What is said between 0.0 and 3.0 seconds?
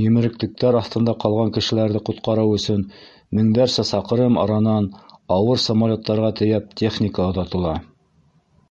Емереклектәр аҫтында ҡалған кешеләрҙе ҡотҡарыу өсөн